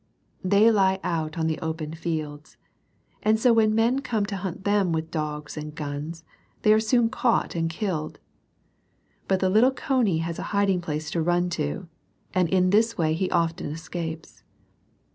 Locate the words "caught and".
7.07-7.69